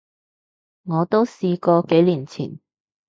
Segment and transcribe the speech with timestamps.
[0.81, 2.57] 我都試過，幾年前